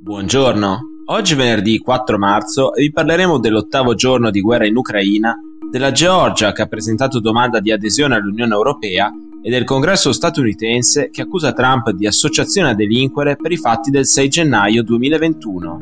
Buongiorno, 0.00 0.78
oggi 1.06 1.34
venerdì 1.34 1.80
4 1.80 2.18
marzo 2.18 2.72
e 2.72 2.82
vi 2.82 2.92
parleremo 2.92 3.40
dell'ottavo 3.40 3.96
giorno 3.96 4.30
di 4.30 4.40
guerra 4.40 4.64
in 4.64 4.76
Ucraina, 4.76 5.36
della 5.68 5.90
Georgia 5.90 6.52
che 6.52 6.62
ha 6.62 6.66
presentato 6.66 7.18
domanda 7.18 7.58
di 7.58 7.72
adesione 7.72 8.14
all'Unione 8.14 8.54
Europea 8.54 9.10
e 9.42 9.50
del 9.50 9.64
congresso 9.64 10.12
statunitense 10.12 11.10
che 11.10 11.22
accusa 11.22 11.52
Trump 11.52 11.90
di 11.90 12.06
associazione 12.06 12.70
a 12.70 12.74
delinquere 12.74 13.34
per 13.34 13.50
i 13.50 13.56
fatti 13.56 13.90
del 13.90 14.06
6 14.06 14.28
gennaio 14.28 14.84
2021. 14.84 15.80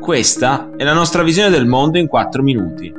Questa 0.00 0.70
è 0.76 0.82
la 0.82 0.92
nostra 0.92 1.22
visione 1.22 1.50
del 1.50 1.66
mondo 1.66 1.98
in 1.98 2.08
4 2.08 2.42
minuti. 2.42 2.92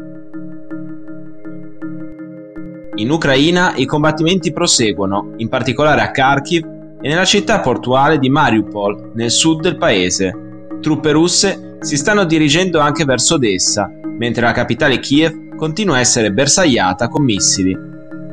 In 2.95 3.09
Ucraina 3.09 3.75
i 3.75 3.85
combattimenti 3.85 4.53
proseguono, 4.53 5.33
in 5.37 5.49
particolare 5.49 5.99
a 5.99 6.11
Kharkiv 6.11 6.79
e 7.01 7.09
nella 7.09 7.25
città 7.25 7.59
portuale 7.59 8.19
di 8.19 8.29
Mariupol, 8.29 9.11
nel 9.15 9.31
sud 9.31 9.61
del 9.61 9.77
paese. 9.77 10.67
Truppe 10.79 11.11
russe 11.11 11.77
si 11.79 11.97
stanno 11.97 12.25
dirigendo 12.25 12.79
anche 12.79 13.05
verso 13.05 13.35
Odessa, 13.35 13.91
mentre 14.17 14.43
la 14.43 14.51
capitale 14.51 14.99
Kiev 14.99 15.55
continua 15.55 15.95
a 15.95 15.99
essere 15.99 16.31
bersagliata 16.31 17.07
con 17.07 17.23
missili. 17.23 17.75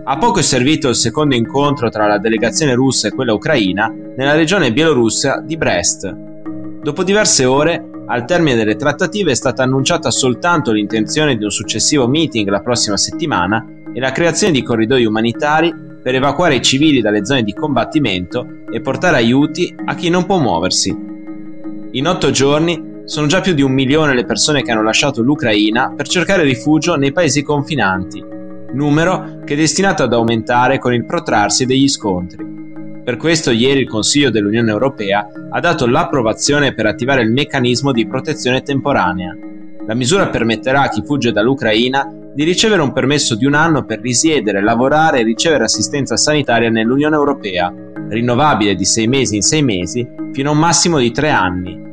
A 0.04 0.16
poco 0.16 0.38
è 0.38 0.42
servito 0.42 0.88
il 0.88 0.94
secondo 0.94 1.34
incontro 1.34 1.90
tra 1.90 2.06
la 2.06 2.18
delegazione 2.18 2.74
russa 2.74 3.08
e 3.08 3.12
quella 3.12 3.34
ucraina 3.34 3.92
nella 4.16 4.34
regione 4.34 4.72
bielorussa 4.72 5.42
di 5.44 5.56
Brest. 5.56 6.10
Dopo 6.82 7.02
diverse 7.02 7.44
ore, 7.44 7.90
al 8.06 8.24
termine 8.24 8.56
delle 8.56 8.76
trattative 8.76 9.32
è 9.32 9.34
stata 9.34 9.62
annunciata 9.62 10.10
soltanto 10.10 10.72
l'intenzione 10.72 11.36
di 11.36 11.44
un 11.44 11.50
successivo 11.50 12.08
meeting 12.08 12.48
la 12.48 12.60
prossima 12.60 12.96
settimana 12.96 13.62
e 13.92 14.00
la 14.00 14.12
creazione 14.12 14.52
di 14.52 14.62
corridoi 14.62 15.04
umanitari 15.04 15.87
per 16.02 16.14
evacuare 16.14 16.56
i 16.56 16.62
civili 16.62 17.00
dalle 17.00 17.24
zone 17.24 17.42
di 17.42 17.52
combattimento 17.52 18.46
e 18.70 18.80
portare 18.80 19.16
aiuti 19.16 19.74
a 19.84 19.94
chi 19.94 20.08
non 20.08 20.26
può 20.26 20.38
muoversi. 20.38 20.96
In 21.92 22.06
otto 22.06 22.30
giorni 22.30 22.96
sono 23.04 23.26
già 23.26 23.40
più 23.40 23.54
di 23.54 23.62
un 23.62 23.72
milione 23.72 24.14
le 24.14 24.26
persone 24.26 24.62
che 24.62 24.70
hanno 24.70 24.82
lasciato 24.82 25.22
l'Ucraina 25.22 25.94
per 25.96 26.06
cercare 26.06 26.42
rifugio 26.42 26.96
nei 26.96 27.12
paesi 27.12 27.42
confinanti, 27.42 28.22
numero 28.72 29.40
che 29.44 29.54
è 29.54 29.56
destinato 29.56 30.02
ad 30.02 30.12
aumentare 30.12 30.78
con 30.78 30.92
il 30.92 31.06
protrarsi 31.06 31.64
degli 31.64 31.88
scontri. 31.88 32.56
Per 33.02 33.16
questo 33.16 33.50
ieri 33.50 33.80
il 33.80 33.88
Consiglio 33.88 34.28
dell'Unione 34.28 34.70
Europea 34.70 35.26
ha 35.50 35.60
dato 35.60 35.86
l'approvazione 35.86 36.74
per 36.74 36.84
attivare 36.84 37.22
il 37.22 37.32
meccanismo 37.32 37.90
di 37.90 38.06
protezione 38.06 38.60
temporanea. 38.60 39.34
La 39.86 39.94
misura 39.94 40.28
permetterà 40.28 40.82
a 40.82 40.88
chi 40.90 41.02
fugge 41.02 41.32
dall'Ucraina 41.32 42.06
di 42.34 42.44
ricevere 42.44 42.82
un 42.82 42.92
permesso 42.92 43.34
di 43.34 43.44
un 43.44 43.54
anno 43.54 43.84
per 43.84 44.00
risiedere, 44.00 44.62
lavorare 44.62 45.20
e 45.20 45.24
ricevere 45.24 45.64
assistenza 45.64 46.16
sanitaria 46.16 46.70
nell'Unione 46.70 47.16
Europea, 47.16 47.72
rinnovabile 48.08 48.74
di 48.74 48.84
sei 48.84 49.06
mesi 49.06 49.36
in 49.36 49.42
sei 49.42 49.62
mesi, 49.62 50.06
fino 50.32 50.50
a 50.50 50.52
un 50.52 50.58
massimo 50.58 50.98
di 50.98 51.10
tre 51.10 51.30
anni. 51.30 51.86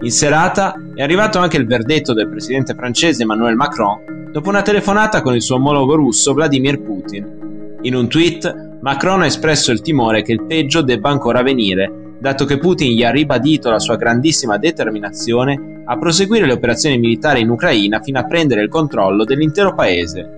In 0.00 0.10
serata 0.10 0.74
è 0.94 1.02
arrivato 1.02 1.38
anche 1.38 1.56
il 1.56 1.66
verdetto 1.66 2.12
del 2.14 2.28
presidente 2.28 2.74
francese 2.74 3.22
Emmanuel 3.22 3.56
Macron 3.56 4.30
dopo 4.30 4.48
una 4.48 4.62
telefonata 4.62 5.22
con 5.22 5.34
il 5.34 5.42
suo 5.42 5.56
omologo 5.56 5.96
russo 5.96 6.34
Vladimir 6.34 6.80
Putin. 6.80 7.78
In 7.82 7.94
un 7.94 8.08
tweet, 8.08 8.78
Macron 8.80 9.22
ha 9.22 9.26
espresso 9.26 9.72
il 9.72 9.80
timore 9.80 10.22
che 10.22 10.32
il 10.32 10.44
peggio 10.44 10.82
debba 10.82 11.10
ancora 11.10 11.42
venire, 11.42 12.07
dato 12.18 12.44
che 12.44 12.58
Putin 12.58 12.92
gli 12.92 13.04
ha 13.04 13.10
ribadito 13.10 13.70
la 13.70 13.78
sua 13.78 13.96
grandissima 13.96 14.58
determinazione 14.58 15.82
a 15.84 15.96
proseguire 15.98 16.46
le 16.46 16.52
operazioni 16.52 16.98
militari 16.98 17.40
in 17.40 17.50
Ucraina 17.50 18.00
fino 18.00 18.18
a 18.18 18.24
prendere 18.24 18.62
il 18.62 18.68
controllo 18.68 19.24
dell'intero 19.24 19.74
paese. 19.74 20.34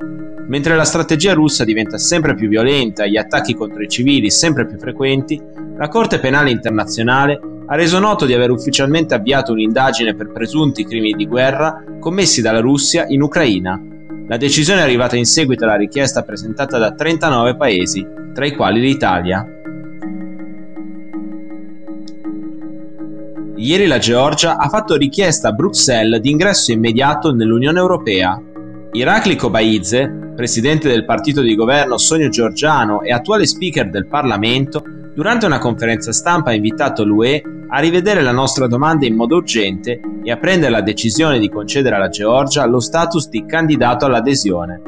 Mentre 0.47 0.77
la 0.77 0.84
strategia 0.84 1.33
russa 1.33 1.64
diventa 1.64 1.97
sempre 1.97 2.34
più 2.34 2.48
violenta 2.48 3.05
e 3.05 3.11
gli 3.11 3.17
attacchi 3.17 3.55
contro 3.55 3.83
i 3.83 3.89
civili 3.89 4.31
sempre 4.31 4.67
più 4.67 4.78
frequenti, 4.78 5.41
la 5.77 5.89
Corte 5.89 6.19
Penale 6.19 6.50
Internazionale 6.50 7.41
ha 7.67 7.75
reso 7.77 8.00
noto 8.00 8.27
di 8.27 8.34
aver 8.34 8.50
ufficialmente 8.50 9.15
avviato 9.15 9.53
un'indagine 9.53 10.15
per 10.15 10.33
presunti 10.33 10.84
crimini 10.84 11.15
di 11.15 11.27
guerra 11.27 11.84
commessi 12.00 12.42
dalla 12.42 12.61
Russia 12.61 13.06
in 13.06 13.22
Ucraina. 13.22 13.81
La 14.26 14.37
decisione 14.37 14.81
è 14.81 14.82
arrivata 14.82 15.16
in 15.16 15.25
seguito 15.25 15.65
alla 15.65 15.76
richiesta 15.76 16.22
presentata 16.22 16.78
da 16.78 16.93
39 16.93 17.56
paesi, 17.56 18.05
tra 18.34 18.44
i 18.44 18.55
quali 18.55 18.81
l'Italia. 18.81 19.59
Ieri 23.60 23.87
la 23.87 23.98
Georgia 23.98 24.56
ha 24.56 24.71
fatto 24.71 24.97
richiesta 24.97 25.48
a 25.48 25.53
Bruxelles 25.53 26.19
di 26.19 26.31
ingresso 26.31 26.72
immediato 26.72 27.31
nell'Unione 27.31 27.78
Europea. 27.78 28.41
Irakli 28.93 29.37
Kobaidze, 29.37 30.32
presidente 30.34 30.88
del 30.88 31.04
partito 31.04 31.43
di 31.43 31.54
governo 31.54 31.99
Sogno 31.99 32.31
Georgiano 32.31 33.03
e 33.03 33.12
attuale 33.12 33.44
speaker 33.44 33.91
del 33.91 34.06
Parlamento, 34.06 34.82
durante 35.15 35.44
una 35.44 35.59
conferenza 35.59 36.10
stampa 36.10 36.49
ha 36.49 36.54
invitato 36.54 37.04
l'UE 37.04 37.43
a 37.69 37.78
rivedere 37.81 38.22
la 38.22 38.32
nostra 38.32 38.66
domanda 38.66 39.04
in 39.04 39.15
modo 39.15 39.37
urgente 39.37 40.00
e 40.25 40.31
a 40.31 40.38
prendere 40.38 40.72
la 40.72 40.81
decisione 40.81 41.38
di 41.38 41.50
concedere 41.50 41.97
alla 41.97 42.09
Georgia 42.09 42.65
lo 42.65 42.81
status 42.81 43.28
di 43.28 43.44
candidato 43.44 44.06
all'adesione. 44.06 44.81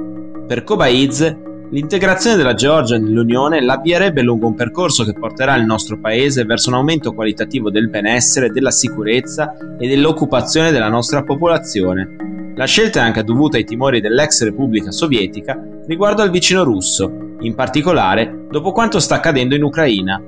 Per 0.46 0.64
Kobaidze 0.64 1.51
L'integrazione 1.72 2.36
della 2.36 2.52
Georgia 2.52 2.98
nell'Unione 2.98 3.62
l'avvierebbe 3.62 4.20
lungo 4.20 4.46
un 4.46 4.54
percorso 4.54 5.04
che 5.04 5.14
porterà 5.14 5.56
il 5.56 5.64
nostro 5.64 5.98
paese 5.98 6.44
verso 6.44 6.68
un 6.68 6.74
aumento 6.74 7.14
qualitativo 7.14 7.70
del 7.70 7.88
benessere, 7.88 8.50
della 8.50 8.70
sicurezza 8.70 9.56
e 9.78 9.88
dell'occupazione 9.88 10.70
della 10.70 10.90
nostra 10.90 11.22
popolazione. 11.22 12.52
La 12.56 12.66
scelta 12.66 13.00
è 13.00 13.04
anche 13.04 13.24
dovuta 13.24 13.56
ai 13.56 13.64
timori 13.64 14.02
dell'ex 14.02 14.42
Repubblica 14.42 14.90
Sovietica 14.90 15.58
riguardo 15.86 16.20
al 16.20 16.30
vicino 16.30 16.62
russo, 16.62 17.36
in 17.40 17.54
particolare 17.54 18.44
dopo 18.50 18.72
quanto 18.72 19.00
sta 19.00 19.14
accadendo 19.14 19.54
in 19.54 19.62
Ucraina, 19.62 20.22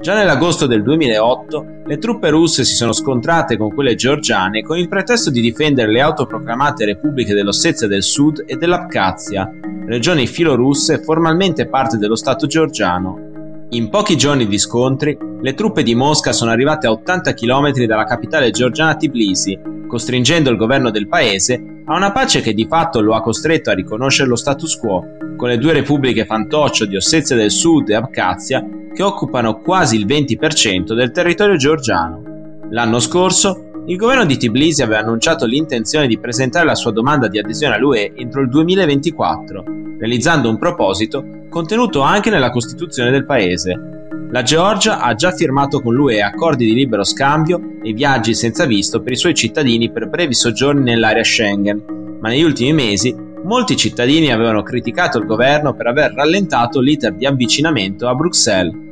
Già 0.00 0.14
nell'agosto 0.14 0.66
del 0.66 0.82
2008 0.82 1.82
le 1.84 1.98
truppe 1.98 2.30
russe 2.30 2.64
si 2.64 2.74
sono 2.74 2.94
scontrate 2.94 3.58
con 3.58 3.74
quelle 3.74 3.96
georgiane 3.96 4.62
con 4.62 4.78
il 4.78 4.88
pretesto 4.88 5.28
di 5.28 5.42
difendere 5.42 5.92
le 5.92 6.00
autoproclamate 6.00 6.86
repubbliche 6.86 7.34
dell'Ossetia 7.34 7.86
del 7.86 8.02
Sud 8.02 8.44
e 8.46 8.56
dell'Abkhazia, 8.56 9.50
regioni 9.84 10.26
filorusse 10.26 11.02
formalmente 11.02 11.68
parte 11.68 11.98
dello 11.98 12.16
Stato 12.16 12.46
georgiano. 12.46 13.29
In 13.72 13.88
pochi 13.88 14.16
giorni 14.16 14.48
di 14.48 14.58
scontri, 14.58 15.16
le 15.40 15.54
truppe 15.54 15.84
di 15.84 15.94
Mosca 15.94 16.32
sono 16.32 16.50
arrivate 16.50 16.88
a 16.88 16.90
80 16.90 17.34
km 17.34 17.84
dalla 17.84 18.02
capitale 18.02 18.50
georgiana 18.50 18.96
Tbilisi, 18.96 19.56
costringendo 19.86 20.50
il 20.50 20.56
governo 20.56 20.90
del 20.90 21.06
paese 21.06 21.82
a 21.84 21.94
una 21.94 22.10
pace 22.10 22.40
che 22.40 22.52
di 22.52 22.66
fatto 22.66 23.00
lo 23.00 23.14
ha 23.14 23.22
costretto 23.22 23.70
a 23.70 23.74
riconoscere 23.74 24.28
lo 24.28 24.34
status 24.34 24.76
quo, 24.76 25.04
con 25.36 25.48
le 25.48 25.58
due 25.58 25.72
repubbliche 25.72 26.24
fantoccio 26.24 26.84
di 26.84 26.96
Ossetia 26.96 27.36
del 27.36 27.52
Sud 27.52 27.90
e 27.90 27.94
Abkhazia 27.94 28.66
che 28.92 29.04
occupano 29.04 29.60
quasi 29.60 29.94
il 29.94 30.04
20% 30.04 30.92
del 30.92 31.12
territorio 31.12 31.54
georgiano. 31.54 32.22
L'anno 32.70 32.98
scorso 32.98 33.69
il 33.90 33.96
governo 33.96 34.24
di 34.24 34.36
Tbilisi 34.36 34.82
aveva 34.82 35.00
annunciato 35.00 35.46
l'intenzione 35.46 36.06
di 36.06 36.16
presentare 36.16 36.64
la 36.64 36.76
sua 36.76 36.92
domanda 36.92 37.26
di 37.26 37.40
adesione 37.40 37.74
all'UE 37.74 38.12
entro 38.14 38.40
il 38.40 38.48
2024, 38.48 39.64
realizzando 39.98 40.48
un 40.48 40.58
proposito 40.58 41.24
contenuto 41.48 42.00
anche 42.00 42.30
nella 42.30 42.50
Costituzione 42.50 43.10
del 43.10 43.26
paese. 43.26 44.06
La 44.30 44.42
Georgia 44.42 45.00
ha 45.00 45.12
già 45.14 45.32
firmato 45.32 45.80
con 45.80 45.92
l'UE 45.92 46.22
accordi 46.22 46.66
di 46.66 46.72
libero 46.72 47.02
scambio 47.02 47.60
e 47.82 47.92
viaggi 47.92 48.32
senza 48.32 48.64
visto 48.64 49.02
per 49.02 49.10
i 49.10 49.16
suoi 49.16 49.34
cittadini 49.34 49.90
per 49.90 50.08
brevi 50.08 50.34
soggiorni 50.34 50.84
nell'area 50.84 51.24
Schengen, 51.24 52.18
ma 52.20 52.28
negli 52.28 52.44
ultimi 52.44 52.72
mesi 52.72 53.12
molti 53.42 53.76
cittadini 53.76 54.30
avevano 54.30 54.62
criticato 54.62 55.18
il 55.18 55.26
governo 55.26 55.74
per 55.74 55.88
aver 55.88 56.12
rallentato 56.12 56.78
l'iter 56.78 57.12
di 57.14 57.26
avvicinamento 57.26 58.06
a 58.06 58.14
Bruxelles. 58.14 58.89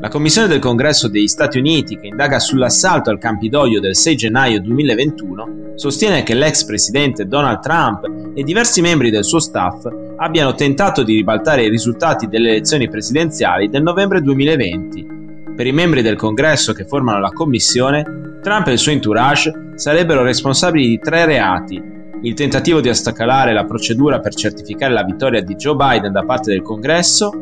La 0.00 0.08
Commissione 0.08 0.46
del 0.46 0.60
Congresso 0.60 1.08
degli 1.08 1.26
Stati 1.26 1.58
Uniti, 1.58 1.98
che 1.98 2.06
indaga 2.06 2.38
sull'assalto 2.38 3.10
al 3.10 3.18
Campidoglio 3.18 3.80
del 3.80 3.96
6 3.96 4.14
gennaio 4.14 4.60
2021, 4.60 5.72
sostiene 5.74 6.22
che 6.22 6.34
l'ex 6.34 6.64
presidente 6.64 7.26
Donald 7.26 7.58
Trump 7.58 8.04
e 8.32 8.44
diversi 8.44 8.80
membri 8.80 9.10
del 9.10 9.24
suo 9.24 9.40
staff 9.40 9.88
abbiano 10.18 10.54
tentato 10.54 11.02
di 11.02 11.16
ribaltare 11.16 11.64
i 11.64 11.68
risultati 11.68 12.28
delle 12.28 12.50
elezioni 12.50 12.88
presidenziali 12.88 13.68
del 13.68 13.82
novembre 13.82 14.20
2020. 14.20 15.16
Per 15.56 15.66
i 15.66 15.72
membri 15.72 16.00
del 16.00 16.14
Congresso 16.14 16.72
che 16.72 16.84
formano 16.84 17.18
la 17.18 17.32
Commissione, 17.32 18.38
Trump 18.40 18.68
e 18.68 18.72
il 18.72 18.78
suo 18.78 18.92
entourage 18.92 19.72
sarebbero 19.74 20.22
responsabili 20.22 20.86
di 20.86 21.00
tre 21.00 21.24
reati. 21.24 21.82
Il 22.22 22.34
tentativo 22.34 22.80
di 22.80 22.88
ostacolare 22.88 23.52
la 23.52 23.64
procedura 23.64 24.20
per 24.20 24.32
certificare 24.32 24.92
la 24.92 25.02
vittoria 25.02 25.42
di 25.42 25.56
Joe 25.56 25.74
Biden 25.74 26.12
da 26.12 26.24
parte 26.24 26.52
del 26.52 26.62
Congresso, 26.62 27.32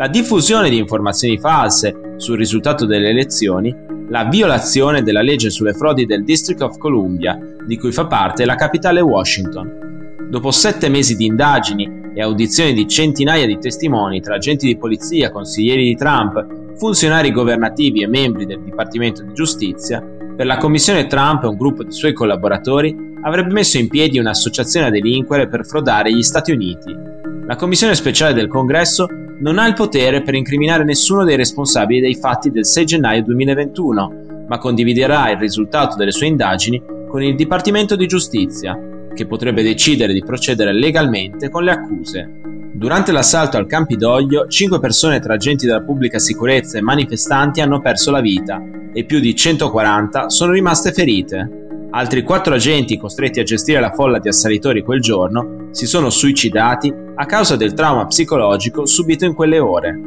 la 0.00 0.08
diffusione 0.08 0.70
di 0.70 0.78
informazioni 0.78 1.38
false 1.38 2.14
sul 2.16 2.38
risultato 2.38 2.86
delle 2.86 3.10
elezioni, 3.10 3.76
la 4.08 4.24
violazione 4.24 5.02
della 5.02 5.20
legge 5.20 5.50
sulle 5.50 5.74
frodi 5.74 6.06
del 6.06 6.24
District 6.24 6.62
of 6.62 6.78
Columbia, 6.78 7.38
di 7.66 7.76
cui 7.76 7.92
fa 7.92 8.06
parte 8.06 8.46
la 8.46 8.54
capitale 8.54 9.02
Washington. 9.02 10.16
Dopo 10.30 10.52
sette 10.52 10.88
mesi 10.88 11.16
di 11.16 11.26
indagini 11.26 12.12
e 12.14 12.22
audizioni 12.22 12.72
di 12.72 12.88
centinaia 12.88 13.44
di 13.44 13.58
testimoni 13.58 14.22
tra 14.22 14.36
agenti 14.36 14.64
di 14.64 14.78
polizia, 14.78 15.30
consiglieri 15.30 15.84
di 15.84 15.96
Trump, 15.96 16.46
funzionari 16.78 17.30
governativi 17.30 18.02
e 18.02 18.06
membri 18.06 18.46
del 18.46 18.62
Dipartimento 18.62 19.22
di 19.22 19.34
Giustizia, 19.34 20.02
per 20.34 20.46
la 20.46 20.56
commissione 20.56 21.08
Trump 21.08 21.44
e 21.44 21.48
un 21.48 21.58
gruppo 21.58 21.84
di 21.84 21.92
suoi 21.92 22.14
collaboratori 22.14 22.96
avrebbe 23.22 23.52
messo 23.52 23.76
in 23.76 23.88
piedi 23.88 24.18
un'associazione 24.18 24.86
a 24.86 24.90
delinquere 24.90 25.46
per 25.46 25.66
frodare 25.66 26.10
gli 26.10 26.22
Stati 26.22 26.52
Uniti 26.52 26.96
La 27.44 27.56
Commissione 27.56 27.94
speciale 27.94 28.32
del 28.32 28.48
Congresso 28.48 29.06
non 29.40 29.58
ha 29.58 29.66
il 29.66 29.74
potere 29.74 30.22
per 30.22 30.34
incriminare 30.34 30.84
nessuno 30.84 31.24
dei 31.24 31.36
responsabili 31.36 32.00
dei 32.00 32.14
fatti 32.14 32.50
del 32.50 32.66
6 32.66 32.84
gennaio 32.84 33.22
2021, 33.22 34.44
ma 34.46 34.58
condividerà 34.58 35.30
il 35.30 35.38
risultato 35.38 35.96
delle 35.96 36.12
sue 36.12 36.26
indagini 36.26 36.82
con 37.08 37.22
il 37.22 37.34
Dipartimento 37.34 37.96
di 37.96 38.06
Giustizia, 38.06 38.78
che 39.14 39.26
potrebbe 39.26 39.62
decidere 39.62 40.12
di 40.12 40.22
procedere 40.22 40.72
legalmente 40.72 41.48
con 41.48 41.64
le 41.64 41.72
accuse. 41.72 42.28
Durante 42.72 43.12
l'assalto 43.12 43.56
al 43.56 43.66
Campidoglio, 43.66 44.46
cinque 44.46 44.78
persone 44.78 45.20
tra 45.20 45.34
agenti 45.34 45.66
della 45.66 45.82
pubblica 45.82 46.18
sicurezza 46.18 46.78
e 46.78 46.82
manifestanti 46.82 47.60
hanno 47.60 47.80
perso 47.80 48.10
la 48.10 48.20
vita 48.20 48.62
e 48.92 49.04
più 49.04 49.20
di 49.20 49.34
140 49.34 50.28
sono 50.28 50.52
rimaste 50.52 50.92
ferite. 50.92 51.59
Altri 51.92 52.22
quattro 52.22 52.54
agenti 52.54 52.96
costretti 52.96 53.40
a 53.40 53.42
gestire 53.42 53.80
la 53.80 53.90
folla 53.90 54.20
di 54.20 54.28
assalitori 54.28 54.82
quel 54.82 55.00
giorno 55.00 55.68
si 55.72 55.86
sono 55.86 56.08
suicidati 56.08 56.92
a 57.16 57.26
causa 57.26 57.56
del 57.56 57.74
trauma 57.74 58.06
psicologico 58.06 58.86
subito 58.86 59.24
in 59.24 59.34
quelle 59.34 59.58
ore. 59.58 60.00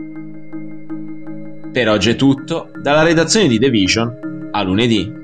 Per 1.73 1.89
oggi 1.89 2.11
è 2.11 2.15
tutto, 2.15 2.69
dalla 2.81 3.03
redazione 3.03 3.47
di 3.47 3.59
The 3.59 3.69
Vision 3.69 4.49
a 4.51 4.63
lunedì. 4.63 5.22